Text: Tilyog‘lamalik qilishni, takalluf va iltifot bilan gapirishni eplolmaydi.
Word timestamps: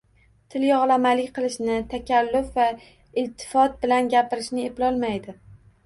Tilyog‘lamalik 0.53 1.29
qilishni, 1.35 1.77
takalluf 1.93 2.51
va 2.57 2.67
iltifot 3.25 3.79
bilan 3.87 4.13
gapirishni 4.19 4.69
eplolmaydi. 4.73 5.43